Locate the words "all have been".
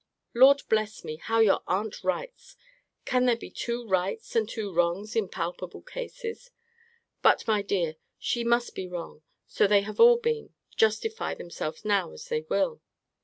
9.85-10.55